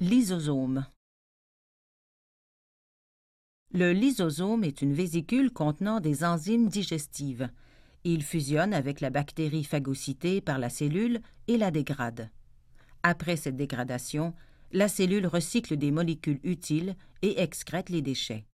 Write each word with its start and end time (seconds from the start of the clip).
Lysosome 0.00 0.86
Le 3.72 3.92
lysosome 3.92 4.62
est 4.62 4.80
une 4.80 4.92
vésicule 4.92 5.50
contenant 5.50 5.98
des 5.98 6.22
enzymes 6.22 6.68
digestives. 6.68 7.50
Il 8.04 8.22
fusionne 8.22 8.74
avec 8.74 9.00
la 9.00 9.10
bactérie 9.10 9.64
phagocytée 9.64 10.40
par 10.40 10.60
la 10.60 10.70
cellule 10.70 11.20
et 11.48 11.56
la 11.56 11.72
dégrade. 11.72 12.30
Après 13.02 13.34
cette 13.34 13.56
dégradation, 13.56 14.34
la 14.70 14.86
cellule 14.86 15.26
recycle 15.26 15.76
des 15.76 15.90
molécules 15.90 16.38
utiles 16.44 16.94
et 17.22 17.40
excrète 17.40 17.90
les 17.90 18.00
déchets. 18.00 18.46